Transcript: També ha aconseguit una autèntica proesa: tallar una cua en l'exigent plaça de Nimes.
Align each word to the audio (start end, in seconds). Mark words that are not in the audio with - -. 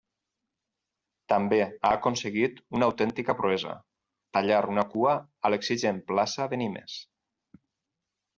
També 1.33 1.59
ha 1.65 1.91
aconseguit 1.97 2.57
una 2.77 2.87
autèntica 2.93 3.35
proesa: 3.43 3.75
tallar 4.39 4.63
una 4.73 4.87
cua 4.95 5.15
en 5.19 5.55
l'exigent 5.57 6.01
plaça 6.09 6.49
de 6.55 6.61
Nimes. 6.65 6.99